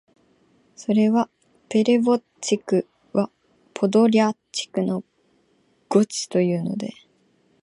[0.75, 1.29] それは
[1.69, 3.29] 「ペレヴォッチクは
[3.75, 5.03] ポドリャッチクの
[5.89, 6.93] 誤植」というので、